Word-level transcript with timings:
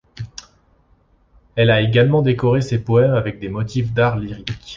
Elle 1.55 1.69
a 1.69 1.79
également 1.81 2.23
décoré 2.23 2.61
ses 2.63 2.79
poèmes 2.79 3.13
avec 3.13 3.37
des 3.39 3.49
motifs 3.49 3.93
d'art 3.93 4.17
lyrique. 4.17 4.51